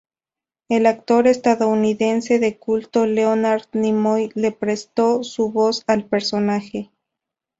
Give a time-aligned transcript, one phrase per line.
[0.67, 6.89] El actor estadounidense de culto Leonard Nimoy le presto su voz al personaje.